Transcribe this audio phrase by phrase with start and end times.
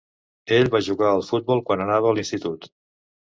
[0.55, 2.67] Ell va jugar al futbol quan anava a l'institut.